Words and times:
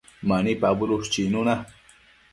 Mani 0.29 0.53
pabudush 0.61 1.07
chicnuna 1.13 1.55